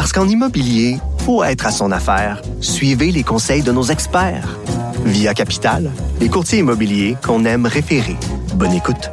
Parce 0.00 0.14
qu'en 0.14 0.26
immobilier, 0.26 0.96
faut 1.26 1.44
être 1.44 1.66
à 1.66 1.70
son 1.70 1.92
affaire. 1.92 2.40
Suivez 2.62 3.12
les 3.12 3.22
conseils 3.22 3.60
de 3.60 3.70
nos 3.70 3.82
experts. 3.82 4.56
Via 5.04 5.34
Capital, 5.34 5.90
les 6.22 6.30
courtiers 6.30 6.60
immobiliers 6.60 7.18
qu'on 7.22 7.44
aime 7.44 7.66
référer. 7.66 8.16
Bonne 8.54 8.72
écoute. 8.72 9.10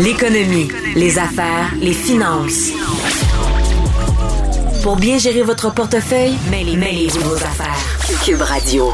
L'économie, 0.00 0.66
les 0.96 1.20
affaires, 1.20 1.72
les 1.80 1.92
finances. 1.92 2.72
Pour 4.82 4.96
bien 4.96 5.18
gérer 5.18 5.44
votre 5.44 5.72
portefeuille, 5.72 6.34
mêlez-vous 6.50 7.20
vos 7.20 7.36
affaires. 7.36 7.78
Cube 8.24 8.42
Radio. 8.42 8.92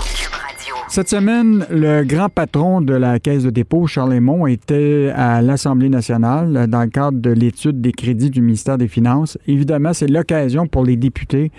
Cette 0.93 1.09
semaine, 1.09 1.65
le 1.71 2.05
grand 2.05 2.29
patron 2.29 2.83
de 2.83 2.93
la 2.93 3.19
Caisse 3.19 3.45
de 3.45 3.49
dépôt, 3.49 3.87
Charles 3.87 4.13
Lemont, 4.13 4.47
était 4.47 5.11
à 5.17 5.41
l'Assemblée 5.41 5.89
nationale 5.89 6.67
dans 6.69 6.83
le 6.83 6.91
cadre 6.91 7.19
de 7.19 7.31
l'étude 7.31 7.81
des 7.81 7.93
crédits 7.93 8.29
du 8.29 8.43
ministère 8.43 8.77
des 8.77 8.89
Finances. 8.89 9.39
Évidemment, 9.47 9.95
c'est 9.95 10.07
l'occasion 10.07 10.67
pour 10.67 10.85
les 10.85 10.97
députés 10.97 11.51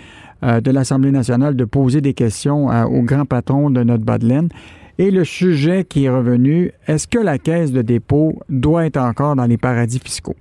euh, 0.44 0.60
de 0.60 0.70
l'Assemblée 0.70 1.10
nationale 1.10 1.56
de 1.56 1.64
poser 1.64 2.00
des 2.00 2.14
questions 2.14 2.70
euh, 2.70 2.84
au 2.84 3.02
grand 3.02 3.24
patron 3.24 3.70
de 3.70 3.82
notre 3.82 4.04
bas 4.04 4.18
et 4.98 5.10
le 5.10 5.24
sujet 5.24 5.84
qui 5.84 6.04
est 6.04 6.10
revenu, 6.10 6.72
est-ce 6.86 7.08
que 7.08 7.18
la 7.18 7.38
caisse 7.38 7.72
de 7.72 7.82
dépôt 7.82 8.38
doit 8.48 8.86
être 8.86 8.96
encore 8.96 9.34
dans 9.34 9.46
les 9.46 9.56
paradis 9.56 9.98
fiscaux? 9.98 10.36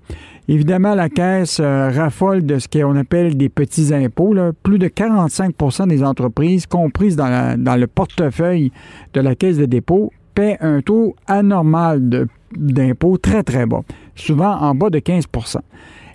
Évidemment, 0.48 0.94
la 0.94 1.10
caisse 1.10 1.60
euh, 1.62 1.90
raffole 1.90 2.46
de 2.46 2.60
ce 2.60 2.68
qu'on 2.68 2.96
appelle 2.98 3.38
des 3.38 3.50
petits 3.50 3.94
impôts. 3.94 4.36
Plus 4.62 4.78
de 4.78 4.88
45% 4.88 5.88
des 5.88 6.04
entreprises 6.04 6.66
comprises 6.68 7.16
dans, 7.16 7.80
le 7.80 7.88
portefeuille 7.88 8.72
de 9.14 9.22
la 9.22 9.36
caisse 9.36 9.58
de 9.58 9.66
dépôt 9.66 10.12
paient 10.36 10.58
un 10.60 10.82
taux 10.82 11.16
anormal 11.28 12.28
d'impôts 12.56 13.18
très, 13.18 13.44
très 13.44 13.66
bas, 13.66 13.82
souvent 14.16 14.52
en 14.60 14.76
bas 14.76 14.90
de 14.90 15.00
15% 15.00 15.58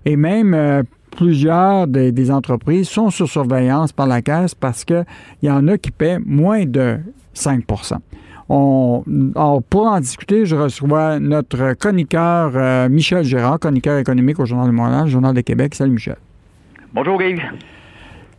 Et 0.05 0.17
même 0.17 0.55
euh, 0.55 0.83
plusieurs 1.11 1.87
des, 1.87 2.31
entreprises 2.31 2.89
sont 2.89 3.11
sous 3.11 3.27
surveillance 3.27 3.93
par 3.93 4.07
la 4.07 4.21
caisse 4.23 4.55
parce 4.55 4.85
qu'il 4.85 5.05
y 5.43 5.51
en 5.51 5.67
a 5.69 5.79
qui 5.79 5.91
paient 5.91 6.19
moins 6.19 6.65
de 6.65 6.99
5 7.33 7.65
on, 8.49 9.05
pour 9.69 9.87
en 9.87 10.01
discuter, 10.01 10.47
je 10.47 10.57
reçois 10.57 11.21
notre 11.21 11.75
chroniqueur 11.75 12.53
euh, 12.55 12.89
Michel 12.89 13.25
Gérard, 13.25 13.59
chroniqueur 13.59 13.99
économique 13.99 14.39
au 14.39 14.47
Journal 14.47 14.69
de 14.69 14.73
Montréal, 14.73 15.09
Journal 15.09 15.35
de 15.35 15.41
Québec. 15.43 15.75
Salut 15.75 15.93
Michel. 15.93 16.17
Bonjour 16.95 17.23
Yves. 17.23 17.43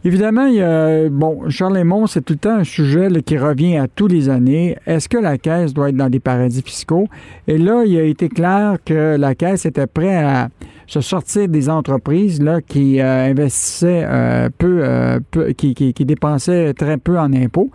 Évidemment, 0.05 0.45
il 0.45 0.55
y 0.55 0.61
a, 0.61 1.09
bon, 1.09 1.49
Charles 1.49 1.77
Lemont, 1.77 2.07
c'est 2.07 2.21
tout 2.21 2.33
le 2.33 2.39
temps 2.39 2.55
un 2.55 2.63
sujet 2.63 3.09
qui 3.21 3.37
revient 3.37 3.77
à 3.77 3.87
tous 3.87 4.07
les 4.07 4.29
années. 4.29 4.77
Est-ce 4.85 5.09
que 5.09 5.17
la 5.17 5.37
Caisse 5.37 5.73
doit 5.73 5.89
être 5.89 5.97
dans 5.97 6.09
des 6.09 6.21
paradis 6.21 6.61
fiscaux? 6.61 7.09
Et 7.47 7.57
là, 7.57 7.83
il 7.85 7.97
a 7.97 8.03
été 8.03 8.29
clair 8.29 8.77
que 8.83 9.17
la 9.19 9.35
Caisse 9.35 9.65
était 9.65 9.87
prête 9.87 10.23
à 10.25 10.47
se 10.87 11.01
sortir 11.01 11.49
des 11.49 11.69
entreprises 11.69 12.41
là, 12.41 12.61
qui 12.61 13.01
euh, 13.01 13.29
investissaient 13.29 14.05
euh, 14.07 14.49
peu, 14.57 15.51
qui, 15.53 15.75
qui, 15.75 15.93
qui, 15.93 16.05
dépensaient 16.05 16.73
très 16.73 16.97
peu 16.97 17.19
en 17.19 17.33
impôts. 17.33 17.69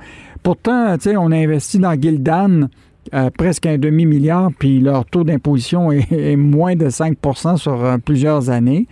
Pourtant, 0.44 0.96
on 1.06 1.32
a 1.32 1.36
investi 1.36 1.78
dans 1.78 1.98
Gildan 1.98 2.68
euh, 3.14 3.30
presque 3.30 3.64
un 3.64 3.78
demi-milliard, 3.78 4.50
puis 4.58 4.78
leur 4.78 5.06
taux 5.06 5.24
d'imposition 5.24 5.90
est, 5.90 6.36
moins 6.36 6.76
de 6.76 6.86
5% 6.86 7.56
sur 7.56 7.82
euh, 7.82 7.96
plusieurs 7.96 8.50
années. 8.50 8.86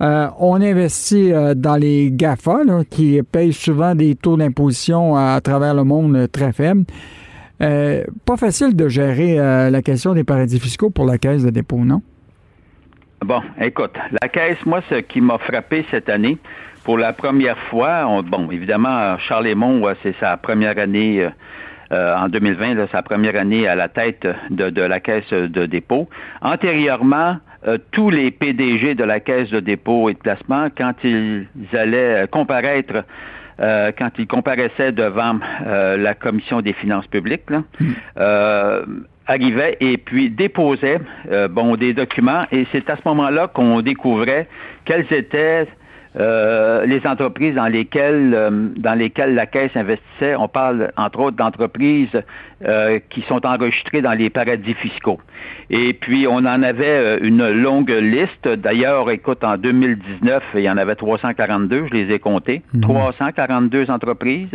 Euh, 0.00 0.28
on 0.40 0.62
investit 0.62 1.30
dans 1.56 1.76
les 1.76 2.10
GAFA, 2.10 2.60
qui 2.88 3.20
payent 3.22 3.52
souvent 3.52 3.94
des 3.94 4.14
taux 4.14 4.38
d'imposition 4.38 5.14
à, 5.14 5.38
travers 5.42 5.74
le 5.74 5.84
monde 5.84 6.26
très 6.32 6.52
faibles. 6.54 6.84
pas 7.58 8.36
facile 8.38 8.74
de 8.74 8.88
gérer 8.88 9.36
la 9.70 9.82
question 9.82 10.14
des 10.14 10.24
paradis 10.24 10.58
fiscaux 10.58 10.88
pour 10.88 11.04
la 11.04 11.18
Caisse 11.18 11.44
de 11.44 11.50
dépôt, 11.50 11.84
non? 11.84 12.00
Bon, 13.24 13.40
écoute, 13.60 13.92
la 14.22 14.28
Caisse, 14.28 14.64
moi, 14.66 14.80
ce 14.88 14.96
qui 14.96 15.20
m'a 15.20 15.38
frappé 15.38 15.84
cette 15.90 16.08
année, 16.08 16.38
pour 16.84 16.98
la 16.98 17.14
première 17.14 17.58
fois, 17.70 18.22
bon, 18.22 18.50
évidemment, 18.50 19.18
Charles 19.18 19.46
Lemont, 19.46 19.82
c'est 20.02 20.14
sa 20.20 20.36
première 20.36 20.78
année 20.78 21.24
euh, 21.24 21.30
euh, 21.92 22.16
en 22.16 22.28
2020, 22.28 22.88
sa 22.92 23.02
première 23.02 23.36
année 23.36 23.66
à 23.66 23.74
la 23.74 23.88
tête 23.88 24.26
de, 24.50 24.82
la 24.82 25.00
caisse 25.00 25.32
de 25.32 25.66
dépôt. 25.66 26.08
Antérieurement, 26.42 27.38
euh, 27.66 27.78
tous 27.90 28.10
les 28.10 28.30
PDG 28.30 28.94
de 28.94 29.04
la 29.04 29.20
caisse 29.20 29.48
de 29.50 29.60
dépôt 29.60 30.10
et 30.10 30.14
de 30.14 30.18
placement, 30.18 30.68
quand 30.76 30.92
ils 31.02 31.46
allaient 31.72 32.26
comparaître 32.30 33.04
quand 33.56 34.10
ils 34.18 34.26
comparaissaient 34.26 34.90
devant 34.90 35.38
la 35.64 36.14
commission 36.14 36.60
des 36.60 36.72
finances 36.72 37.06
publiques, 37.06 37.52
arrivaient 38.16 39.76
et 39.78 39.96
puis 39.96 40.28
déposaient 40.28 40.98
bon 41.50 41.76
des 41.76 41.94
documents 41.94 42.46
et 42.50 42.66
c'est 42.72 42.90
à 42.90 42.96
ce 42.96 43.02
moment-là 43.04 43.46
qu'on 43.46 43.80
découvrait 43.80 44.48
quels 44.84 45.06
étaient 45.12 45.68
euh, 46.16 46.86
les 46.86 47.04
entreprises 47.06 47.56
dans 47.56 47.66
lesquelles 47.66 48.32
euh, 48.34 48.68
dans 48.76 48.94
lesquelles 48.94 49.34
la 49.34 49.46
caisse 49.46 49.72
investissait, 49.74 50.36
on 50.36 50.46
parle 50.46 50.92
entre 50.96 51.18
autres 51.18 51.36
d'entreprises 51.36 52.22
euh, 52.64 53.00
qui 53.10 53.22
sont 53.22 53.44
enregistrées 53.44 54.00
dans 54.00 54.12
les 54.12 54.30
paradis 54.30 54.74
fiscaux. 54.74 55.18
Et 55.70 55.92
puis 55.92 56.26
on 56.28 56.36
en 56.36 56.62
avait 56.62 57.18
une 57.18 57.50
longue 57.50 57.90
liste. 57.90 58.46
D'ailleurs, 58.46 59.10
écoute, 59.10 59.42
en 59.42 59.56
2019, 59.56 60.42
il 60.54 60.60
y 60.60 60.70
en 60.70 60.76
avait 60.76 60.94
342, 60.94 61.86
je 61.88 61.94
les 61.94 62.14
ai 62.14 62.18
comptés, 62.20 62.62
342 62.80 63.84
mhm. 63.84 63.90
entreprises. 63.90 64.48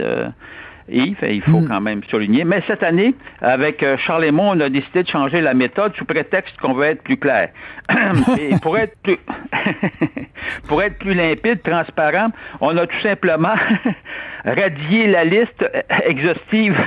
Yves, 0.89 1.17
il 1.21 1.41
faut 1.41 1.59
mm. 1.59 1.67
quand 1.67 1.81
même 1.81 2.03
souligner. 2.09 2.43
Mais 2.43 2.63
cette 2.67 2.83
année, 2.83 3.13
avec 3.41 3.83
euh, 3.83 3.97
Charles 3.97 4.25
Lemont, 4.25 4.51
on 4.55 4.59
a 4.59 4.69
décidé 4.69 5.03
de 5.03 5.07
changer 5.07 5.41
la 5.41 5.53
méthode 5.53 5.95
sous 5.95 6.05
prétexte 6.05 6.55
qu'on 6.57 6.73
veut 6.73 6.85
être 6.85 7.03
plus 7.03 7.17
clair. 7.17 7.49
Et 8.39 8.55
pour 8.61 8.77
être 8.77 8.95
plus 9.01 9.17
pour 10.67 10.81
être 10.81 10.97
plus 10.97 11.13
limpide, 11.13 11.61
transparent, 11.61 12.29
on 12.61 12.75
a 12.77 12.87
tout 12.87 12.99
simplement 13.01 13.55
radié 14.45 15.07
la 15.07 15.25
liste 15.25 15.69
exhaustive 16.05 16.77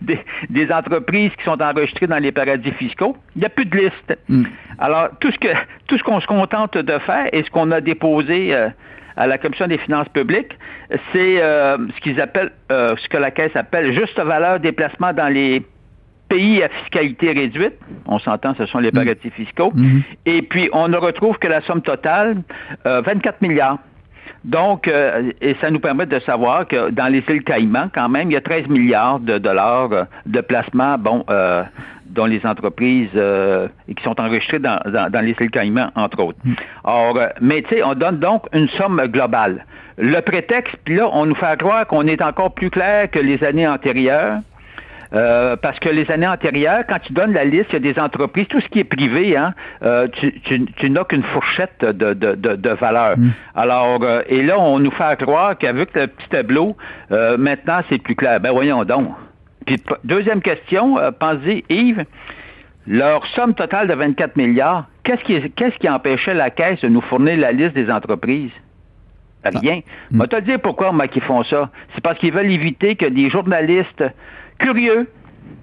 des, 0.50 0.72
entreprises 0.72 1.30
qui 1.36 1.44
sont 1.44 1.60
enregistrées 1.60 2.06
dans 2.06 2.18
les 2.18 2.32
paradis 2.32 2.72
fiscaux. 2.72 3.16
Il 3.34 3.40
n'y 3.40 3.46
a 3.46 3.50
plus 3.50 3.66
de 3.66 3.76
liste. 3.76 4.18
Mm. 4.28 4.44
Alors, 4.78 5.08
tout 5.20 5.30
ce 5.30 5.38
que 5.38 5.48
tout 5.86 5.96
ce 5.96 6.02
qu'on 6.02 6.20
se 6.20 6.26
contente 6.26 6.76
de 6.76 6.98
faire 6.98 7.28
et 7.32 7.42
ce 7.44 7.50
qu'on 7.50 7.70
a 7.70 7.80
déposé 7.80 8.54
euh, 8.54 8.68
à 9.16 9.26
la 9.26 9.38
Commission 9.38 9.66
des 9.66 9.78
finances 9.78 10.08
publiques, 10.10 10.52
c'est 11.12 11.42
euh, 11.42 11.76
ce 11.94 12.00
qu'ils 12.00 12.20
appellent, 12.20 12.52
euh, 12.70 12.94
ce 12.96 13.08
que 13.08 13.16
la 13.16 13.30
Caisse 13.30 13.54
appelle 13.54 13.92
juste 13.94 14.18
valeur 14.20 14.60
déplacement 14.60 15.12
dans 15.12 15.32
les 15.32 15.64
pays 16.28 16.62
à 16.62 16.68
fiscalité 16.68 17.32
réduite. 17.32 17.74
On 18.06 18.18
s'entend, 18.18 18.54
ce 18.56 18.66
sont 18.66 18.78
les 18.78 18.90
mm. 18.90 18.94
paradis 18.94 19.30
fiscaux. 19.30 19.72
Mm-hmm. 19.74 20.02
Et 20.26 20.42
puis, 20.42 20.68
on 20.72 20.88
ne 20.88 20.96
retrouve 20.96 21.38
que 21.38 21.48
la 21.48 21.60
somme 21.62 21.82
totale, 21.82 22.42
24 22.84 23.26
euh, 23.26 23.46
milliards. 23.46 23.78
Donc, 24.46 24.88
et 24.88 25.56
ça 25.60 25.70
nous 25.70 25.80
permet 25.80 26.06
de 26.06 26.20
savoir 26.20 26.68
que 26.68 26.90
dans 26.90 27.08
les 27.08 27.22
îles 27.28 27.42
Caïmans, 27.42 27.90
quand 27.92 28.08
même, 28.08 28.30
il 28.30 28.34
y 28.34 28.36
a 28.36 28.40
13 28.40 28.68
milliards 28.68 29.18
de 29.18 29.38
dollars 29.38 30.06
de 30.24 30.40
placement, 30.40 30.96
bon, 30.98 31.24
dont 32.16 32.24
les 32.24 32.44
entreprises 32.44 33.10
euh, 33.14 33.68
qui 33.94 34.02
sont 34.02 34.20
enregistrées 34.20 34.58
dans, 34.58 34.80
les 35.22 35.36
îles 35.38 35.50
Caïmans, 35.50 35.90
entre 35.94 36.22
autres. 36.22 36.38
Mm. 36.44 36.54
Or, 36.84 37.16
euh, 37.16 37.28
mais 37.40 37.62
tu 37.62 37.76
sais, 37.76 37.82
on 37.82 37.94
donne 37.94 38.18
donc 38.18 38.46
une 38.52 38.68
somme 38.70 39.00
globale. 39.06 39.64
Le 39.98 40.20
prétexte, 40.20 40.76
puis 40.84 40.96
là, 40.96 41.08
on 41.12 41.26
nous 41.26 41.34
fait 41.34 41.58
croire 41.58 41.86
qu'on 41.86 42.06
est 42.06 42.20
encore 42.22 42.52
plus 42.52 42.70
clair 42.70 43.10
que 43.10 43.18
les 43.18 43.42
années 43.44 43.68
antérieures. 43.68 44.40
Euh, 45.12 45.56
parce 45.56 45.78
que 45.78 45.88
les 45.88 46.10
années 46.10 46.26
antérieures, 46.26 46.84
quand 46.88 46.98
tu 47.00 47.12
donnes 47.12 47.32
la 47.32 47.44
liste, 47.44 47.66
il 47.70 47.84
y 47.84 47.88
a 47.88 47.92
des 47.92 48.00
entreprises, 48.00 48.46
tout 48.48 48.60
ce 48.60 48.68
qui 48.68 48.80
est 48.80 48.84
privé, 48.84 49.36
hein, 49.36 49.54
tu, 50.12 50.90
n'as 50.90 51.04
qu'une 51.04 51.22
fourchette 51.22 51.84
de, 51.84 52.12
de, 52.12 52.34
de, 52.34 52.70
valeur. 52.70 53.16
Mm. 53.16 53.30
Alors, 53.54 54.00
et 54.28 54.42
là, 54.42 54.58
on 54.58 54.78
nous 54.78 54.90
fait 54.90 55.20
croire 55.20 55.56
qu'avec 55.56 55.94
le 55.94 56.08
petit 56.08 56.28
tableau, 56.28 56.76
maintenant, 57.10 57.80
c'est 57.88 58.02
plus 58.02 58.16
clair. 58.16 58.40
Ben 58.40 58.52
voyons 58.52 58.84
donc. 58.84 59.08
Puis, 59.66 59.82
deuxième 60.04 60.40
question, 60.40 60.96
euh, 60.98 61.10
pensez, 61.10 61.64
Yves, 61.68 62.04
leur 62.86 63.26
somme 63.26 63.54
totale 63.54 63.88
de 63.88 63.94
24 63.94 64.36
milliards, 64.36 64.86
qu'est-ce 65.02 65.22
qui, 65.24 65.50
qu'est-ce 65.50 65.76
qui 65.78 65.88
empêchait 65.88 66.34
la 66.34 66.50
Caisse 66.50 66.80
de 66.80 66.88
nous 66.88 67.00
fournir 67.00 67.36
la 67.36 67.50
liste 67.52 67.74
des 67.74 67.90
entreprises? 67.90 68.52
Rien. 69.44 69.80
Je 70.10 70.18
vais 70.18 70.26
te 70.26 70.40
dire 70.40 70.60
pourquoi, 70.60 70.90
moi, 70.92 71.06
qu'ils 71.06 71.22
font 71.22 71.44
ça. 71.44 71.70
C'est 71.94 72.00
parce 72.00 72.18
qu'ils 72.18 72.32
veulent 72.32 72.50
éviter 72.50 72.96
que 72.96 73.06
des 73.06 73.28
journalistes 73.30 74.02
curieux 74.58 75.08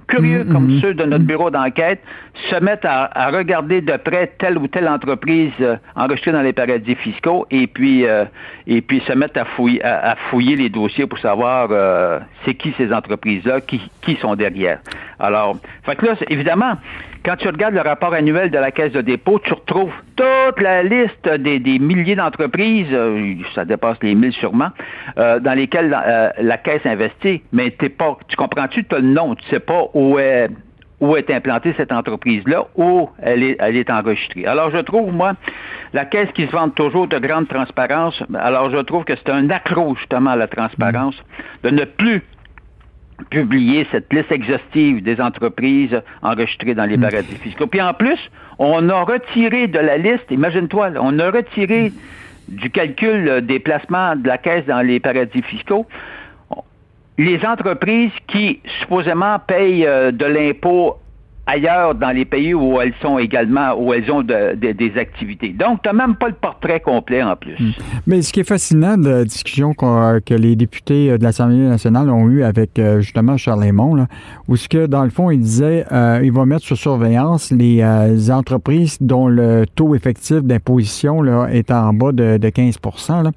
curieux 0.07 0.43
comme 0.45 0.67
mm-hmm. 0.67 0.81
ceux 0.81 0.93
de 0.93 1.03
notre 1.05 1.23
bureau 1.23 1.49
d'enquête, 1.49 2.01
se 2.49 2.55
mettent 2.55 2.85
à, 2.85 3.29
regarder 3.31 3.81
de 3.81 3.95
près 3.97 4.31
telle 4.37 4.57
ou 4.57 4.67
telle 4.67 4.87
entreprise 4.87 5.51
euh, 5.61 5.75
enregistrée 5.95 6.31
dans 6.31 6.41
les 6.41 6.53
paradis 6.53 6.95
fiscaux 6.95 7.45
et 7.51 7.67
puis 7.67 8.05
euh, 8.05 8.25
et 8.67 8.81
puis 8.81 9.01
se 9.07 9.13
mettent 9.13 9.37
à 9.37 9.45
fouiller, 9.45 9.83
à, 9.83 10.15
fouiller 10.29 10.55
les 10.55 10.69
dossiers 10.69 11.07
pour 11.07 11.19
savoir 11.19 11.69
euh, 11.71 12.19
c'est 12.45 12.55
qui 12.55 12.73
ces 12.77 12.91
entreprises-là, 12.91 13.61
qui, 13.61 13.81
qui 14.01 14.15
sont 14.17 14.35
derrière. 14.35 14.79
Alors, 15.19 15.57
fait 15.83 15.95
que 15.95 16.05
là, 16.05 16.15
évidemment, 16.29 16.73
quand 17.23 17.37
tu 17.37 17.47
regardes 17.47 17.73
le 17.73 17.81
rapport 17.81 18.13
annuel 18.13 18.51
de 18.51 18.57
la 18.57 18.71
Caisse 18.71 18.91
de 18.91 19.01
dépôt, 19.01 19.39
tu 19.39 19.53
retrouves 19.53 19.93
toute 20.15 20.61
la 20.61 20.83
liste 20.83 21.27
des, 21.27 21.79
milliers 21.79 22.15
d'entreprises, 22.15 22.95
ça 23.55 23.65
dépasse 23.65 23.97
les 24.01 24.15
mille 24.15 24.33
sûrement, 24.33 24.69
dans 25.15 25.55
lesquelles 25.55 25.89
la, 25.89 26.57
Caisse 26.57 26.85
investit, 26.85 27.41
mais 27.51 27.71
t'es 27.71 27.89
pas, 27.89 28.17
tu 28.27 28.35
comprends-tu, 28.35 28.85
tu 28.85 28.95
as 28.95 28.99
le 28.99 29.07
nom, 29.07 29.35
tu 29.35 29.47
sais 29.49 29.59
pas 29.59 29.85
où 29.93 30.19
est 30.19 30.49
où 31.03 31.17
est 31.17 31.29
implantée 31.29 31.73
cette 31.75 31.91
entreprise-là, 31.91 32.65
où 32.75 33.09
elle 33.21 33.43
est, 33.43 33.57
elle 33.59 33.75
est 33.75 33.89
enregistrée. 33.89 34.45
Alors, 34.45 34.71
je 34.71 34.77
trouve, 34.77 35.11
moi, 35.11 35.33
la 35.91 36.05
caisse 36.05 36.29
qui 36.33 36.45
se 36.47 36.51
vante 36.51 36.75
toujours 36.75 37.09
de 37.09 37.19
grande 37.19 37.49
transparence, 37.49 38.23
alors 38.33 38.69
je 38.69 38.77
trouve 38.77 39.03
que 39.03 39.13
c'est 39.17 39.29
un 39.29 39.49
accroche, 39.49 39.99
justement, 39.99 40.29
à 40.29 40.35
la 40.37 40.47
transparence, 40.47 41.15
de 41.63 41.71
ne 41.71 41.83
plus 41.83 42.23
publier 43.29 43.87
cette 43.91 44.11
liste 44.13 44.31
exhaustive 44.31 45.03
des 45.03 45.19
entreprises 45.19 46.01
enregistrées 46.21 46.73
dans 46.73 46.85
les 46.85 46.97
mm. 46.97 47.01
paradis 47.01 47.35
fiscaux. 47.35 47.67
Puis 47.67 47.81
en 47.81 47.93
plus, 47.93 48.19
on 48.59 48.89
a 48.89 49.03
retiré 49.03 49.67
de 49.67 49.79
la 49.79 49.97
liste, 49.97 50.25
imagine-toi, 50.29 50.91
on 50.99 51.17
a 51.19 51.31
retiré 51.31 51.91
du 52.47 52.69
calcul 52.69 53.41
des 53.41 53.59
placements 53.59 54.15
de 54.15 54.27
la 54.27 54.37
caisse 54.37 54.65
dans 54.65 54.81
les 54.81 54.99
paradis 54.99 55.41
fiscaux 55.43 55.85
les 57.17 57.45
entreprises 57.45 58.11
qui 58.27 58.59
supposément 58.79 59.37
payent 59.39 59.85
euh, 59.85 60.11
de 60.11 60.25
l'impôt 60.25 60.97
ailleurs 61.45 61.95
dans 61.95 62.11
les 62.11 62.25
pays 62.25 62.53
où 62.53 62.79
elles 62.79 62.93
sont 63.01 63.17
également, 63.17 63.73
où 63.73 63.93
elles 63.93 64.09
ont 64.11 64.21
des 64.21 64.93
activités. 64.97 65.49
Donc, 65.49 65.81
tu 65.81 65.89
n'as 65.89 65.93
même 65.93 66.15
pas 66.15 66.27
le 66.27 66.33
portrait 66.33 66.79
complet 66.79 67.21
en 67.21 67.35
plus. 67.35 67.59
Hmm. 67.59 67.71
Mais 68.07 68.21
ce 68.21 68.31
qui 68.31 68.39
est 68.39 68.47
fascinant 68.47 68.97
de 68.97 69.09
la 69.09 69.23
discussion 69.25 69.73
que 69.73 70.33
les 70.33 70.55
députés 70.55 71.11
euh, 71.11 71.17
de 71.17 71.23
l'Assemblée 71.23 71.57
nationale 71.57 72.09
ont 72.09 72.29
eue 72.29 72.43
avec 72.43 72.79
euh, 72.79 73.01
justement 73.01 73.37
Charles 73.37 73.59
Raymond, 73.59 74.07
où 74.47 74.55
ce 74.55 74.69
que, 74.69 74.85
dans 74.85 75.03
le 75.03 75.09
fond, 75.09 75.31
il 75.31 75.39
disait 75.39 75.85
euh, 75.91 76.21
il 76.23 76.31
va 76.31 76.45
mettre 76.45 76.63
sur 76.63 76.77
surveillance 76.77 77.51
les 77.51 77.83
entreprises 78.31 78.97
dont 79.01 79.27
le 79.27 79.65
taux 79.75 79.95
effectif 79.95 80.41
d'imposition 80.43 81.45
est 81.47 81.71
en 81.71 81.93
bas 81.93 82.11
de, 82.11 82.37
de 82.37 82.49
15 82.49 82.77
là 83.23 83.31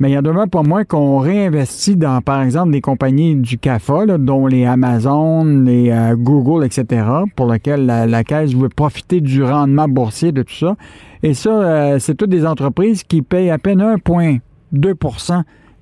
mais 0.00 0.10
il 0.10 0.12
y 0.12 0.16
a 0.16 0.22
demain 0.22 0.48
pour 0.48 0.64
moi 0.64 0.84
qu'on 0.84 1.18
réinvestit 1.18 1.96
dans, 1.96 2.20
par 2.20 2.42
exemple, 2.42 2.72
des 2.72 2.80
compagnies 2.80 3.36
du 3.36 3.58
CAFA, 3.58 4.18
dont 4.18 4.46
les 4.46 4.66
Amazon, 4.66 5.44
les 5.44 5.90
euh, 5.90 6.16
Google, 6.16 6.64
etc., 6.64 7.06
pour 7.36 7.52
lesquelles 7.52 7.86
la, 7.86 8.24
Caisse 8.24 8.54
veut 8.54 8.68
profiter 8.68 9.20
du 9.20 9.44
rendement 9.44 9.86
boursier 9.86 10.32
de 10.32 10.42
tout 10.42 10.54
ça. 10.54 10.76
Et 11.22 11.34
ça, 11.34 11.50
euh, 11.50 11.98
c'est 12.00 12.16
toutes 12.16 12.30
des 12.30 12.44
entreprises 12.44 13.04
qui 13.04 13.22
payent 13.22 13.50
à 13.50 13.58
peine 13.58 13.80
1,2 13.80 14.94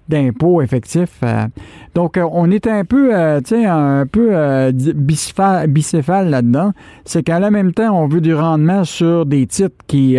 d'impôts 0.09 0.63
effectifs. 0.63 1.19
Euh. 1.23 1.47
donc, 1.95 2.17
euh, 2.17 2.27
on 2.31 2.51
est 2.51 2.67
un 2.67 2.85
peu, 2.85 3.15
euh, 3.15 3.41
un 3.67 4.07
peu 4.07 4.73
bicéphale, 4.73 6.31
là-dedans. 6.31 6.73
C'est 7.05 7.23
qu'à 7.23 7.39
la 7.41 7.51
même 7.51 7.73
temps, 7.73 7.93
on 7.93 8.07
veut 8.07 8.21
du 8.21 8.35
rendement 8.35 8.85
sur 8.85 9.27
des 9.27 9.47
titres 9.47 9.77
qui 9.87 10.19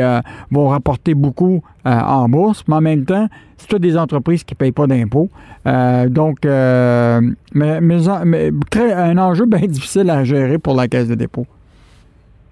vont 0.51 0.67
rapporter 0.69 1.13
beaucoup 1.13 1.61
en 1.85 2.29
bourse, 2.29 2.63
mais 2.67 2.75
en 2.75 2.81
même 2.81 3.05
temps, 3.05 3.27
c'est 3.57 3.67
toutes 3.67 3.81
des 3.81 3.97
entreprises 3.97 4.43
qui 4.43 4.53
ne 4.53 4.57
payent 4.57 4.71
pas 4.71 4.87
d'impôts. 4.87 5.29
donc, 5.65 6.39
mais, 6.43 7.81
mais, 7.81 8.07
un 8.07 9.17
enjeu 9.17 9.45
bien 9.47 9.67
difficile 9.67 10.09
à 10.09 10.23
gérer 10.23 10.57
pour 10.57 10.75
la 10.75 10.87
Caisse 10.87 11.07
de 11.07 11.15
dépôt. 11.15 11.45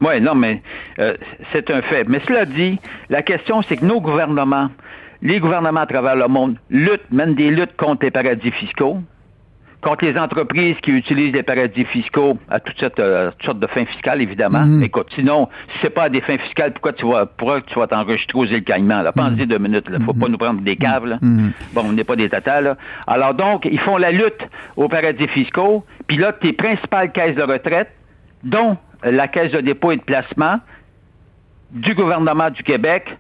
Oui, 0.02 0.20
non, 0.20 0.34
mais 0.36 0.62
c'est 1.52 1.70
un 1.70 1.82
fait. 1.84 2.06
Mais 2.08 2.20
cela 2.28 2.46
dit, 2.46 2.80
la 3.10 3.22
question, 3.22 3.62
c'est 3.62 3.78
que 3.78 3.86
nos 3.86 4.02
gouvernements, 4.02 4.70
les 5.22 5.40
gouvernements 5.40 5.82
à 5.82 5.86
travers 5.86 6.16
le 6.16 6.28
monde 6.28 6.58
luttent, 6.70 7.12
mènent 7.12 7.36
des 7.36 7.52
luttes 7.52 7.76
contre 7.78 8.06
les 8.06 8.12
paradis 8.12 8.52
fiscaux, 8.52 8.98
contre 9.82 10.06
les 10.06 10.18
entreprises 10.18 10.76
qui 10.82 10.92
utilisent 10.92 11.34
les 11.34 11.44
paradis 11.44 11.86
fiscaux 11.86 12.38
à 12.50 12.60
toutes 12.60 13.00
euh, 13.00 13.32
sortes, 13.44 13.60
de 13.60 13.68
fins 13.68 13.86
fiscales, 13.86 14.22
évidemment. 14.22 14.66
Mhm. 14.66 14.84
Écoute, 14.84 15.08
sinon, 15.16 15.50
si 15.70 15.80
c'est 15.82 15.90
pas 15.90 16.04
à 16.04 16.10
des 16.10 16.22
fins 16.22 16.38
fiscales, 16.38 16.72
pourquoi 16.74 16.94
tu 16.94 17.06
vas, 17.06 17.26
pourquoi 17.26 17.62
tu 17.62 17.78
vas 17.78 17.88
t'enregistrer 17.88 18.38
aux 18.38 18.46
îles 18.46 18.64
Caïmans? 18.64 19.02
Là? 19.02 19.12
Pensez 19.12 19.42
mhm. 19.42 19.46
deux 19.46 19.58
minutes, 19.58 19.86
Il 19.92 20.04
Faut 20.04 20.14
pas 20.14 20.26
mhm. 20.26 20.32
nous 20.32 20.38
prendre 20.38 20.62
des 20.62 20.76
caves, 20.76 21.06
là. 21.06 21.18
Bon, 21.74 21.82
on 21.86 21.94
n'est 21.94 22.04
pas 22.04 22.16
des 22.16 22.30
tatas, 22.30 22.62
là. 22.62 22.78
Alors 23.08 23.34
donc, 23.34 23.66
ils 23.66 23.80
font 23.80 23.98
la 23.98 24.12
lutte 24.12 24.48
aux 24.76 24.88
paradis 24.88 25.28
fiscaux, 25.28 25.84
puis 26.08 26.18
là, 26.18 26.32
tes 26.34 26.54
principales 26.54 27.12
caisses 27.12 27.36
de 27.36 27.44
retraite, 27.44 27.90
dont 28.44 28.78
la 29.04 29.28
caisse 29.28 29.52
de 29.52 29.62
dépôt 29.62 29.92
et 29.92 29.98
de 29.98 30.04
placement 30.04 30.60
du 31.72 31.96
gouvernement 31.96 32.50
du 32.50 32.64
Québec, 32.64 33.18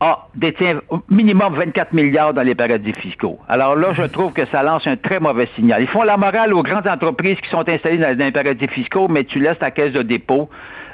a 0.00 0.28
détient 0.34 0.80
minimum 1.08 1.54
24 1.54 1.92
milliards 1.92 2.34
dans 2.34 2.42
les 2.42 2.54
paradis 2.54 2.92
fiscaux. 2.92 3.38
Alors 3.48 3.76
là, 3.76 3.92
je 3.94 4.02
trouve 4.02 4.32
que 4.32 4.44
ça 4.46 4.62
lance 4.62 4.86
un 4.86 4.96
très 4.96 5.20
mauvais 5.20 5.48
signal. 5.54 5.82
Ils 5.82 5.88
font 5.88 6.02
la 6.02 6.16
morale 6.16 6.52
aux 6.52 6.62
grandes 6.62 6.86
entreprises 6.86 7.40
qui 7.40 7.48
sont 7.48 7.66
installées 7.68 7.98
dans, 7.98 8.16
les 8.16 8.32
paradis 8.32 8.68
fiscaux, 8.68 9.08
mais 9.08 9.24
tu 9.24 9.40
laisses 9.40 9.58
ta 9.58 9.70
caisse 9.70 9.92
de 9.92 10.02
dépôt, 10.02 10.50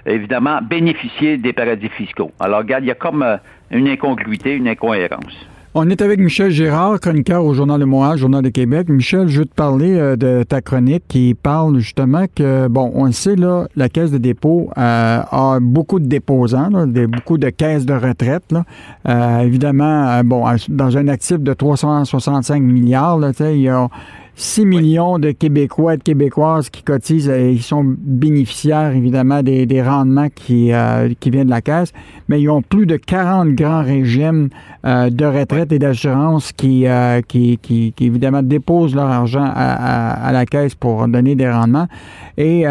évidemment, 0.06 0.60
bénéficier 0.62 1.36
des 1.36 1.52
paradis 1.52 1.88
fiscaux. 1.88 2.30
Alors, 2.38 2.58
regarde, 2.58 2.84
il 2.84 2.88
y 2.88 2.92
a 2.92 2.96
comme 2.96 3.22
euh, 3.22 3.36
une 3.70 3.88
incongruité, 3.88 4.54
une 4.54 4.68
incohérence. 4.68 5.46
On 5.74 5.88
est 5.88 6.02
avec 6.02 6.20
Michel 6.20 6.50
Gérard, 6.50 7.00
chroniqueur 7.00 7.42
au 7.46 7.54
Journal 7.54 7.80
de 7.80 7.86
Montréal, 7.86 8.18
Journal 8.18 8.42
de 8.42 8.50
Québec. 8.50 8.90
Michel, 8.90 9.28
je 9.28 9.38
veux 9.38 9.46
te 9.46 9.54
parler 9.54 9.96
euh, 9.96 10.16
de 10.16 10.42
ta 10.42 10.60
chronique 10.60 11.04
qui 11.08 11.34
parle 11.34 11.78
justement 11.78 12.26
que, 12.34 12.68
bon, 12.68 12.92
on 12.94 13.06
le 13.06 13.12
sait, 13.12 13.36
là, 13.36 13.66
la 13.74 13.88
Caisse 13.88 14.10
de 14.10 14.18
dépôt 14.18 14.68
euh, 14.76 15.22
a 15.30 15.60
beaucoup 15.62 15.98
de 15.98 16.04
déposants, 16.04 16.68
beaucoup 17.08 17.38
de 17.38 17.48
caisses 17.48 17.86
de 17.86 17.94
retraite. 17.94 18.42
Là. 18.52 18.64
Euh, 19.08 19.38
évidemment, 19.40 20.22
bon, 20.24 20.44
dans 20.68 20.98
un 20.98 21.08
actif 21.08 21.38
de 21.38 21.54
365 21.54 22.62
milliards, 22.62 23.16
là, 23.16 23.32
il 23.40 23.62
y 23.62 23.70
a 23.70 23.88
6 24.34 24.64
millions 24.64 25.18
de 25.18 25.30
Québécois 25.30 25.94
et 25.94 25.96
de 25.98 26.02
Québécoises 26.02 26.70
qui 26.70 26.82
cotisent 26.82 27.28
et 27.28 27.52
ils 27.52 27.62
sont 27.62 27.84
bénéficiaires 27.84 28.92
évidemment 28.92 29.42
des, 29.42 29.82
rendements 29.82 30.28
qui, 30.34 30.72
euh, 30.72 31.10
qui 31.20 31.30
viennent 31.30 31.46
de 31.46 31.50
la 31.50 31.60
caisse, 31.60 31.92
mais 32.28 32.40
ils 32.40 32.48
ont 32.48 32.62
plus 32.62 32.86
de 32.86 32.96
40 32.96 33.50
grands 33.50 33.82
régimes 33.82 34.48
euh, 34.86 35.10
de 35.10 35.26
retraite 35.26 35.70
et 35.72 35.78
d'assurance 35.78 36.52
euh, 36.64 37.20
qui, 37.20 37.58
évidemment 38.00 38.42
déposent 38.42 38.94
leur 38.94 39.06
argent 39.06 39.44
à, 39.54 40.30
la 40.32 40.46
caisse 40.46 40.74
pour 40.74 41.06
donner 41.08 41.34
des 41.34 41.50
rendements. 41.50 41.88
Et 42.38 42.64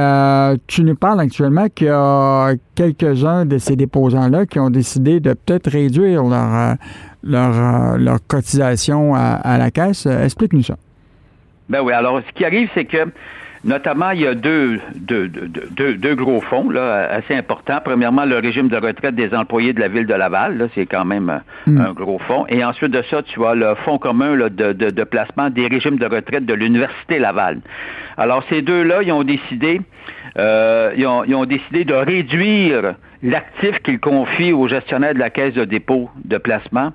tu 0.66 0.84
nous 0.84 0.96
parles 0.96 1.20
actuellement 1.20 1.68
qu'il 1.70 1.88
y 1.88 1.92
a 1.92 2.54
quelques-uns 2.74 3.46
de 3.46 3.60
ces 3.60 3.76
déposants-là 3.76 4.48
qui 4.48 4.60
ont 4.60 4.72
décidé 4.72 5.20
de 5.20 5.34
peut-être 5.34 5.70
réduire 5.70 6.24
leur, 7.24 8.18
cotisation 8.28 9.14
à 9.14 9.58
la 9.60 9.70
caisse. 9.70 10.08
Explique-nous 10.08 10.64
ça. 10.64 10.76
Ben 11.72 11.82
oui, 11.82 11.94
alors 11.94 12.22
ce 12.28 12.34
qui 12.34 12.46
arrive, 12.46 12.70
c'est 12.74 12.86
que 12.86 13.08
Notamment, 13.64 14.10
il 14.10 14.22
y 14.22 14.28
a 14.28 14.34
deux, 14.34 14.80
deux, 14.96 15.28
deux, 15.28 15.94
deux, 15.94 16.16
gros 16.16 16.42
fonds 16.42 16.72
là, 16.72 17.08
assez 17.12 17.36
importants. 17.36 17.78
Premièrement, 17.84 18.26
le 18.26 18.40
régime 18.40 18.70
de 18.70 18.78
retraite 18.78 19.14
des 19.14 19.36
employés 19.36 19.72
de 19.72 19.80
la 19.80 19.88
ville 19.88 20.08
de 20.08 20.16
Laval, 20.16 20.68
c'est 20.74 20.88
quand 20.88 21.06
même 21.06 21.42
hmm. 21.68 21.80
un 21.80 21.92
gros 21.94 22.18
fonds. 22.18 22.48
Et 22.50 22.66
ensuite 22.66 22.90
de 22.90 23.04
ça, 23.12 23.22
tu 23.22 23.46
as 23.46 23.54
le 23.54 23.76
fonds 23.86 24.00
commun 24.00 24.36
là, 24.36 24.50
de, 24.50 24.74
de, 24.74 24.90
de, 24.90 25.04
placement 25.04 25.52
des 25.52 25.68
régimes 25.68 25.98
de 25.98 26.08
retraite 26.08 26.48
de 26.48 26.56
l'Université 26.56 27.20
Laval. 27.20 27.60
Alors, 28.18 28.44
ces 28.50 28.64
deux-là, 28.64 29.04
ils 29.04 29.12
ont 29.12 29.24
décidé 29.24 29.82
euh, 30.40 30.92
ils, 30.98 31.06
ont, 31.06 31.24
ils, 31.24 31.36
ont, 31.36 31.46
décidé 31.46 31.84
de 31.84 31.94
réduire 31.94 32.96
l'actif 33.22 33.78
qu'ils 33.84 34.00
confient 34.00 34.54
aux 34.54 34.68
gestionnaires 34.68 35.14
de 35.14 35.20
la 35.20 35.30
caisse 35.30 35.54
de 35.54 35.66
dépôt 35.66 36.10
de 36.26 36.38
placement 36.38 36.94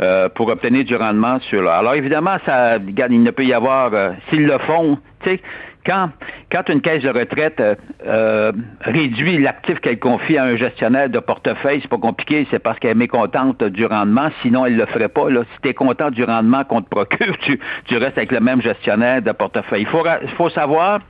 euh, 0.00 0.28
pour 0.28 0.48
obtenir 0.48 0.84
du 0.84 0.94
rendement 0.96 1.40
sur 1.40 1.68
Alors 1.68 1.94
évidemment, 1.94 2.36
ça, 2.44 2.74
regarde, 2.74 3.12
il 3.12 3.22
ne 3.22 3.30
peut 3.30 3.44
y 3.44 3.52
avoir, 3.52 3.94
euh, 3.94 4.10
s'ils 4.28 4.46
le 4.46 4.58
font, 4.58 4.98
tu 5.22 5.30
sais, 5.30 5.40
quand, 5.86 6.10
quand 6.50 6.68
une 6.68 6.80
caisse 6.80 7.02
de 7.02 7.08
retraite 7.08 7.60
euh, 7.60 7.74
euh, 8.06 8.52
réduit 8.80 9.38
l'actif 9.38 9.78
qu'elle 9.80 9.98
confie 9.98 10.36
à 10.36 10.44
un 10.44 10.56
gestionnaire 10.56 11.08
de 11.08 11.20
portefeuille, 11.20 11.78
c'est 11.80 11.88
pas 11.88 11.98
compliqué, 11.98 12.46
c'est 12.50 12.58
parce 12.58 12.78
qu'elle 12.78 12.90
est 12.90 12.94
mécontente 12.94 13.62
du 13.62 13.86
rendement, 13.86 14.28
sinon 14.42 14.66
elle 14.66 14.76
le 14.76 14.86
ferait 14.86 15.08
pas. 15.08 15.30
Là. 15.30 15.42
Si 15.54 15.60
tu 15.62 15.68
es 15.68 15.74
content 15.74 16.10
du 16.10 16.24
rendement 16.24 16.64
qu'on 16.64 16.82
te 16.82 16.88
procure, 16.88 17.38
tu, 17.40 17.60
tu 17.84 17.96
restes 17.96 18.18
avec 18.18 18.32
le 18.32 18.40
même 18.40 18.60
gestionnaire 18.60 19.22
de 19.22 19.32
portefeuille. 19.32 19.82
Il 19.82 19.86
faut, 19.86 20.04
faut 20.36 20.50
savoir 20.50 21.00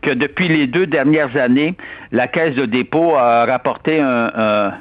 que 0.00 0.10
depuis 0.10 0.48
les 0.48 0.66
deux 0.66 0.86
dernières 0.86 1.36
années, 1.36 1.74
la 2.10 2.28
caisse 2.28 2.54
de 2.54 2.64
dépôt 2.64 3.16
a 3.16 3.44
rapporté 3.44 4.00
un, 4.00 4.30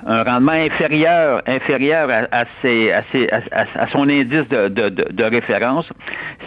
un, 0.06 0.24
rendement 0.24 0.52
inférieur, 0.54 1.42
inférieur 1.48 2.10
à, 2.32 2.46
ses, 2.62 2.92
à, 2.92 3.04
ses, 3.12 3.28
à, 3.30 3.88
son 3.88 4.08
indice 4.08 4.48
de, 4.50 4.68
de, 4.70 4.90
de 4.90 5.24
référence. 5.24 5.92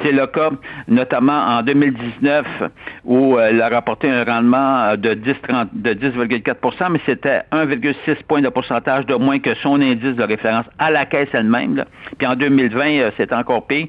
C'est 0.03 0.13
le 0.13 0.27
cas 0.27 0.51
notamment 0.89 1.59
en 1.59 1.63
2019 1.63 2.47
où 3.05 3.37
euh, 3.37 3.49
elle 3.49 3.63
a 3.63 3.69
rapporté 3.69 4.11
un 4.11 4.25
rendement 4.25 4.85
euh, 4.85 4.97
de 4.97 5.15
10, 5.15 5.35
de 5.73 5.95
10,4% 5.95 6.91
mais 6.91 7.01
c'était 7.07 7.43
1,6 7.53 8.23
point 8.27 8.41
de 8.41 8.49
pourcentage 8.49 9.07
de 9.07 9.15
moins 9.15 9.39
que 9.39 9.55
son 9.57 9.81
indice 9.81 10.17
de 10.17 10.23
référence 10.23 10.67
à 10.79 10.91
la 10.91 11.07
caisse 11.07 11.29
elle-même. 11.33 11.85
Puis 12.19 12.27
en 12.27 12.37
2020, 12.37 12.85
euh, 12.87 13.11
c'est 13.17 13.33
encore 13.33 13.67
pire. 13.67 13.87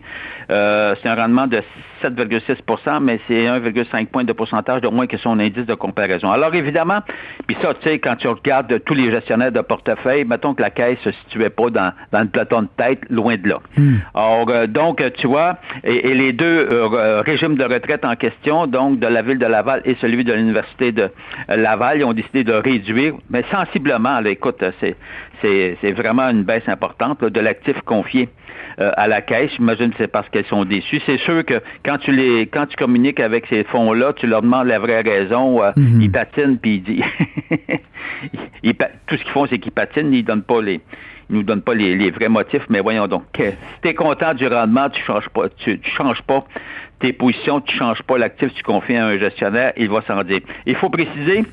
c'est 0.49 1.09
un 1.09 1.15
rendement 1.15 1.47
de 1.47 1.61
7,6% 2.03 2.99
mais 3.01 3.19
c'est 3.27 3.45
1,5 3.45 4.07
point 4.07 4.23
de 4.23 4.33
pourcentage 4.33 4.81
de 4.81 4.87
moins 4.87 5.07
que 5.07 5.17
son 5.17 5.39
indice 5.39 5.65
de 5.65 5.73
comparaison. 5.73 6.31
Alors 6.31 6.53
évidemment, 6.53 6.99
puis 7.47 7.57
ça, 7.61 7.73
tu 7.73 7.87
sais, 7.87 7.99
quand 7.99 8.15
tu 8.15 8.27
regardes 8.27 8.83
tous 8.83 8.93
les 8.93 9.11
gestionnaires 9.11 9.51
de 9.51 9.61
portefeuille, 9.61 10.25
mettons 10.25 10.53
que 10.53 10.61
la 10.61 10.69
caisse 10.69 10.99
se 11.03 11.11
situait 11.11 11.49
pas 11.49 11.69
dans, 11.69 11.93
dans 12.11 12.21
le 12.21 12.27
peloton 12.27 12.63
de 12.63 12.69
tête, 12.77 13.01
loin 13.09 13.37
de 13.37 13.47
là. 13.47 13.59
Hmm. 13.77 13.97
Alors, 14.13 14.49
euh, 14.49 14.67
donc, 14.67 15.03
tu 15.17 15.27
vois, 15.27 15.57
et, 15.83 16.13
les 16.13 16.33
deux 16.33 16.67
euh, 16.71 17.21
régimes 17.21 17.55
de 17.55 17.63
retraite 17.63 18.05
en 18.05 18.15
question, 18.15 18.67
donc 18.67 18.99
de 18.99 19.07
la 19.07 19.21
ville 19.21 19.39
de 19.39 19.45
Laval 19.45 19.81
et 19.85 19.95
celui 20.01 20.23
de 20.23 20.33
l'Université 20.33 20.91
de 20.91 21.09
Laval, 21.47 21.99
ils 21.99 22.05
ont 22.05 22.13
décidé 22.13 22.43
de 22.43 22.53
réduire, 22.53 23.13
mais 23.29 23.43
sensiblement, 23.51 24.19
là, 24.19 24.29
écoute, 24.29 24.63
c'est 24.79 24.95
c'est 25.41 25.91
vraiment 25.91 26.29
une 26.29 26.43
baisse 26.43 26.67
importante 26.67 27.23
de 27.23 27.39
l'actif 27.39 27.79
confié 27.81 28.29
euh, 28.79 28.91
à 28.95 29.07
la 29.07 29.21
caisse. 29.21 29.51
J'imagine 29.55 29.89
que 29.91 29.97
c'est 29.97 30.07
parce 30.07 30.29
qu'elles 30.29 30.45
sont 30.45 30.65
déçues. 30.65 31.01
C'est 31.05 31.17
sûr 31.19 31.43
que 31.45 31.61
quand 31.83 31.97
tu 31.97 32.11
les 32.11 32.47
quand 32.47 32.65
tu 32.67 32.75
communiques 32.75 33.19
avec 33.19 33.47
ces 33.47 33.63
fonds-là, 33.65 34.13
tu 34.13 34.27
leur 34.27 34.41
demandes 34.41 34.67
la 34.67 34.79
vraie 34.79 35.01
raison. 35.01 35.63
Euh, 35.63 35.71
mhm. 35.75 36.01
Ils 36.01 36.11
patinent 36.11 36.57
puis 36.57 36.75
ils 36.75 36.83
disent 36.83 37.03
tout 39.07 39.17
ce 39.17 39.23
qu'ils 39.23 39.31
font, 39.31 39.47
c'est 39.47 39.59
qu'ils 39.59 39.71
patinent, 39.71 40.13
ils 40.13 40.23
donnent 40.23 40.43
pas 40.43 40.61
les 40.61 40.81
ils 41.29 41.35
nous 41.35 41.43
donnent 41.43 41.61
pas 41.61 41.73
les, 41.73 42.09
vrais 42.11 42.29
motifs, 42.29 42.63
mais 42.69 42.79
voyons 42.79 43.07
donc. 43.07 43.23
Si 43.35 43.43
tu 43.81 43.87
es 43.89 43.93
content 43.93 44.33
du 44.33 44.47
rendement, 44.47 44.89
tu 44.89 45.03
changes 45.03 45.29
pas, 45.29 45.49
tu, 45.49 45.79
changes 45.83 46.21
pas 46.21 46.45
tes 46.99 47.13
positions, 47.13 47.61
tu 47.61 47.75
changes 47.75 48.01
pas 48.03 48.17
l'actif, 48.17 48.53
tu 48.53 48.63
confies 48.63 48.95
à 48.95 49.07
un 49.07 49.17
gestionnaire, 49.17 49.73
il 49.77 49.89
va 49.89 50.01
s'en 50.03 50.23
dire. 50.23 50.39
Il 50.65 50.75
faut 50.75 50.89
préciser 50.89 51.43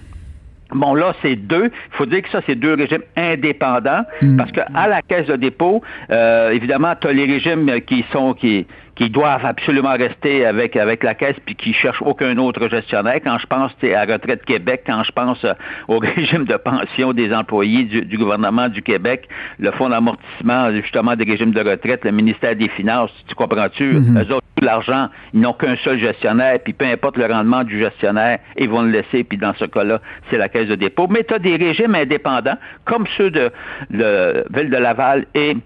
Bon, 0.73 0.95
là, 0.95 1.15
c'est 1.23 1.37
deux. 1.37 1.67
Il 1.67 1.97
faut 1.97 2.07
dire 2.07 2.23
que 2.23 2.31
ça, 2.31 2.41
c'est 2.47 2.55
deux 2.55 2.75
régimes 2.75 3.03
indépendants, 3.17 4.03
mm. 4.23 4.37
parce 4.37 4.51
qu'à 4.53 4.89
la 4.89 5.03
caisse 5.03 5.27
de 5.27 5.37
dépôt, 5.37 5.83
euh, 6.11 6.51
évidemment, 6.51 6.95
tu 7.01 7.07
as 7.07 7.13
les 7.13 7.27
régimes 7.27 7.81
qui 7.87 8.05
sont 8.13 8.35
qui 8.35 8.67
qui 8.97 9.11
doivent 9.11 9.45
absolument 9.45 9.93
rester 9.93 10.47
avec 10.47 10.77
avec 10.77 11.03
la 11.03 11.15
caisse 11.15 11.37
puis 11.45 11.55
qui 11.55 11.73
cherchent 11.73 12.03
aucun 12.03 12.37
autre 12.39 12.69
gestionnaire. 12.69 13.21
Quand 13.25 13.39
je 13.39 13.47
pense 13.47 13.73
à 13.83 14.05
Retraite 14.05 14.45
Québec, 14.45 14.83
quand 14.87 15.03
je 15.03 15.13
pense 15.13 15.45
euh, 15.45 15.55
au 15.89 15.99
régime 16.17 16.45
de 16.45 16.57
pension 16.57 17.13
des 17.13 17.33
employés 17.33 17.85
du, 17.85 18.17
gouvernement 18.17 18.69
du 18.69 18.83
Québec, 18.83 19.29
le 19.59 19.71
fonds 19.73 19.89
d'amortissement 19.89 20.73
justement 20.73 21.17
des 21.17 21.25
régimes 21.25 21.53
de 21.53 21.61
retraite, 21.61 22.05
le 22.05 22.13
ministère 22.13 22.57
des 22.57 22.69
Finances, 22.69 23.11
tu 23.29 23.35
comprends-tu? 23.35 23.95
Mm-hmm. 23.95 24.19
Eux 24.19 24.35
autres, 24.35 24.47
tout 24.57 24.65
l'argent, 24.65 25.09
ils 25.33 25.41
n'ont 25.41 25.53
qu'un 25.53 25.77
seul 25.77 25.99
gestionnaire, 25.99 26.59
puis 26.63 26.73
peu 26.73 26.85
importe 26.85 27.17
le 27.17 27.27
rendement 27.27 27.65
du 27.65 27.79
gestionnaire, 27.79 28.39
ils 28.57 28.69
vont 28.69 28.83
le 28.83 28.91
laisser, 28.91 29.25
puis 29.25 29.39
dans 29.39 29.55
ce 29.55 29.65
cas-là, 29.65 30.01
c'est 30.31 30.39
la 30.39 30.49
caisse 30.49 30.69
de 30.69 30.77
dépôt. 30.77 31.09
Mais 31.09 31.25
tu 31.25 31.35
as 31.35 31.39
des 31.39 31.57
régimes 31.57 31.95
indépendants, 31.95 32.57
comme 32.85 33.07
ceux 33.17 33.31
de, 33.31 33.51
de 33.91 34.45
Ville 34.55 34.71
de 34.71 34.77
Laval 34.77 35.27
et 35.35 35.57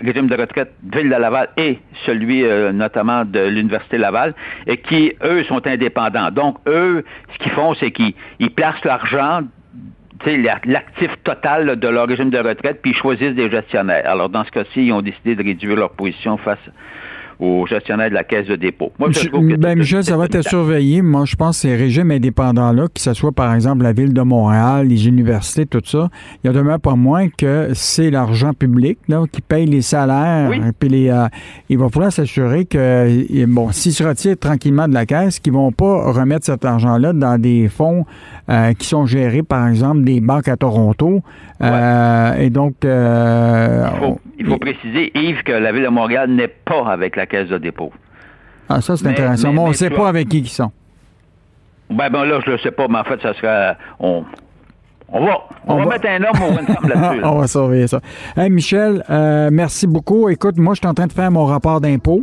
régime 0.00 0.26
de 0.28 0.36
retraite 0.36 0.72
Ville 0.82 1.08
de 1.08 1.16
Laval 1.16 1.48
et 1.56 1.78
celui 2.04 2.44
euh, 2.44 2.72
notamment 2.72 3.24
de 3.24 3.40
l'Université 3.48 3.98
Laval, 3.98 4.34
et 4.66 4.78
qui, 4.78 5.12
eux, 5.22 5.44
sont 5.44 5.66
indépendants. 5.66 6.30
Donc, 6.30 6.56
eux, 6.66 7.04
ce 7.32 7.38
qu'ils 7.38 7.52
font, 7.52 7.74
c'est 7.74 7.90
qu'ils 7.90 8.14
placent 8.54 8.84
l'argent 8.84 9.42
l'actif 10.24 11.10
total 11.24 11.78
de 11.78 11.88
leur 11.88 12.08
régime 12.08 12.30
de 12.30 12.38
retraite, 12.38 12.80
puis 12.82 12.92
ils 12.92 12.96
choisissent 12.96 13.34
des 13.34 13.50
gestionnaires. 13.50 14.08
Alors, 14.08 14.28
dans 14.28 14.44
ce 14.44 14.50
cas-ci, 14.50 14.86
ils 14.86 14.92
ont 14.92 15.02
décidé 15.02 15.36
de 15.36 15.42
réduire 15.42 15.76
leur 15.76 15.90
position 15.90 16.36
face 16.38 16.58
au 17.38 17.66
gestionnaire 17.66 18.08
de 18.08 18.14
la 18.14 18.24
caisse 18.24 18.46
de 18.46 18.56
dépôt. 18.56 18.92
Moi, 18.98 19.10
je 19.12 19.56
ben, 19.56 19.78
Michel, 19.78 20.04
ça 20.04 20.16
va 20.16 20.24
être 20.24 20.42
surveillé. 20.42 21.02
Moi, 21.02 21.24
je 21.26 21.36
pense 21.36 21.56
que 21.56 21.68
ces 21.68 21.76
régimes 21.76 22.10
indépendants-là, 22.10 22.86
que 22.94 23.00
ce 23.00 23.12
soit 23.14 23.32
par 23.32 23.54
exemple 23.54 23.82
la 23.82 23.92
Ville 23.92 24.12
de 24.12 24.22
Montréal, 24.22 24.86
les 24.86 25.06
universités, 25.06 25.66
tout 25.66 25.82
ça, 25.84 26.08
il 26.42 26.46
y 26.46 26.50
a 26.50 26.52
demain 26.52 26.78
pas 26.78 26.94
moins 26.94 27.28
que 27.28 27.70
c'est 27.74 28.10
l'argent 28.10 28.52
public 28.54 28.98
là, 29.08 29.24
qui 29.30 29.42
paye 29.42 29.66
les 29.66 29.82
salaires. 29.82 30.50
Puis 30.78 30.88
les, 30.88 31.10
euh, 31.10 31.26
il 31.68 31.78
va 31.78 31.88
falloir 31.88 32.12
s'assurer 32.12 32.64
que, 32.64 33.44
bon, 33.46 33.70
s'ils 33.72 33.92
se 33.92 34.04
retirent 34.04 34.38
tranquillement 34.38 34.88
de 34.88 34.94
la 34.94 35.04
caisse, 35.06 35.38
qu'ils 35.38 35.52
ne 35.52 35.58
vont 35.58 35.72
pas 35.72 36.10
remettre 36.12 36.46
cet 36.46 36.64
argent-là 36.64 37.12
dans 37.12 37.40
des 37.40 37.68
fonds 37.68 38.04
euh, 38.48 38.72
qui 38.72 38.86
sont 38.86 39.06
gérés, 39.06 39.42
par 39.42 39.68
exemple, 39.68 40.04
des 40.04 40.20
banques 40.20 40.48
à 40.48 40.56
Toronto. 40.56 41.22
Euh, 41.62 42.34
et 42.34 42.50
donc... 42.50 42.76
il, 42.82 44.46
faut, 44.46 44.58
préciser, 44.58 45.10
Yves, 45.14 45.42
que 45.42 45.52
la 45.52 45.72
Ville 45.72 45.84
de 45.84 45.88
Montréal 45.88 46.30
n'est 46.30 46.48
pas 46.48 46.86
avec 46.86 47.16
la 47.16 47.25
caisse 47.26 47.48
de 47.48 47.58
dépôt. 47.58 47.92
Ah, 48.68 48.80
ça, 48.80 48.96
c'est 48.96 49.06
intéressant. 49.06 49.56
on 49.56 49.68
ne 49.68 49.72
sait 49.72 49.90
pas 49.90 50.08
avec 50.08 50.28
qui 50.28 50.38
ils 50.38 50.48
sont. 50.48 50.72
Ben, 51.88 52.10
ben 52.10 52.24
là, 52.24 52.40
je 52.44 52.50
ne 52.50 52.56
le 52.56 52.60
sais 52.60 52.72
pas, 52.72 52.88
mais 52.88 52.98
en 52.98 53.04
fait, 53.04 53.20
ça 53.22 53.32
serait. 53.34 53.76
On, 54.00 54.24
on 55.08 55.24
va, 55.24 55.38
on, 55.68 55.76
va, 55.76 55.86
mettre 55.86 56.08
un 56.08 56.16
homme 56.16 56.42
ou 56.42 56.58
une 56.58 56.66
femme 56.66 56.88
là-dessus. 56.88 57.24
on 57.24 57.38
va 57.38 57.46
surveiller 57.46 57.86
ça. 57.86 58.00
Hey, 58.36 58.50
Michel, 58.50 59.04
euh, 59.08 59.50
merci 59.52 59.86
beaucoup. 59.86 60.28
Écoute, 60.28 60.58
moi, 60.58 60.74
je 60.74 60.80
suis 60.80 60.88
en 60.88 60.94
train 60.94 61.06
de 61.06 61.12
faire 61.12 61.30
mon 61.30 61.44
rapport 61.44 61.80
d'impôt. 61.80 62.22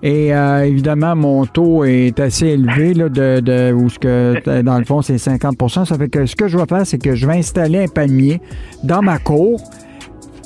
Et 0.00 0.32
euh, 0.32 0.64
évidemment, 0.64 1.16
mon 1.16 1.44
taux 1.44 1.84
est 1.84 2.20
assez 2.20 2.46
élevé, 2.46 2.94
là, 2.94 3.08
de, 3.08 3.40
de 3.40 3.72
où 3.72 3.88
ce 3.88 3.98
que, 3.98 4.62
dans 4.62 4.78
le 4.78 4.84
fond, 4.84 5.02
c'est 5.02 5.16
50% 5.16 5.86
Ça 5.86 5.98
fait 5.98 6.08
que 6.08 6.24
ce 6.26 6.36
que 6.36 6.46
je 6.46 6.56
vais 6.56 6.66
faire, 6.66 6.86
c'est 6.86 6.98
que 6.98 7.16
je 7.16 7.26
vais 7.26 7.36
installer 7.36 7.82
un 7.82 7.88
palmier 7.88 8.40
dans 8.84 9.02
ma 9.02 9.18
cour 9.18 9.60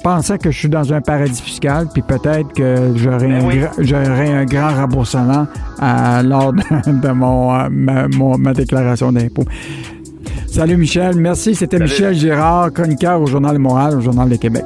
pensais 0.04 0.36
que 0.36 0.50
je 0.50 0.58
suis 0.58 0.68
dans 0.68 0.92
un 0.92 1.00
paradis 1.00 1.40
fiscal, 1.40 1.88
puis 1.92 2.02
peut-être 2.02 2.52
que 2.52 2.92
j'aurai 2.94 3.26
ben 3.26 4.36
un, 4.36 4.44
grand 4.44 4.74
remboursement 4.74 5.46
lors 5.80 6.52
de, 6.52 7.10
mon, 7.12 7.54
euh, 7.54 8.38
ma, 8.38 8.52
déclaration 8.52 9.10
d'impôt. 9.10 9.44
Salut 10.46 10.76
Michel, 10.76 11.16
merci. 11.16 11.54
C'était 11.54 11.78
Michel 11.78 12.14
Girard, 12.14 12.72
chroniqueur 12.72 13.20
au 13.20 13.26
Journal 13.26 13.54
de 13.54 13.58
Montréal, 13.58 13.96
au 13.96 14.00
Journal 14.00 14.28
de 14.28 14.36
Québec. 14.36 14.64